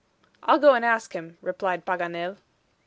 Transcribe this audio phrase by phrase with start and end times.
[0.41, 2.37] "I'll go and ask him," replied Paganel.